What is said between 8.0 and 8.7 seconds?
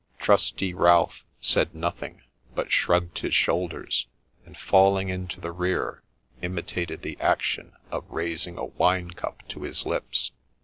raising a